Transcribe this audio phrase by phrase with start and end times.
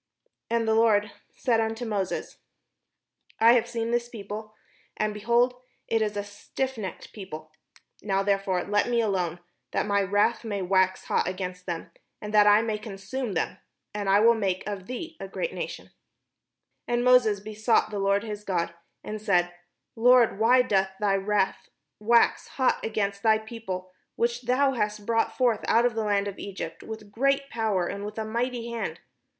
[0.49, 2.39] '"And the Lord said unto Moses:
[3.37, 4.55] 537 PALESTINE "I have seen this people,
[4.97, 7.51] and, behold, it is a stiffnecked people.
[8.01, 9.41] Now therefore let me alone,
[9.73, 13.59] that my wrath may wax hot against them, and that I may consume them;
[13.93, 15.91] and I will make of thee a great nation,"
[16.87, 18.73] And Moses besought the Lord his God,
[19.03, 19.53] and said:
[19.95, 25.63] "Lord, why doth thy wrath wax hot against thy people, which thou hast brought forth
[25.67, 28.99] out of the land of ^gypt with great power, and with a mighty hand?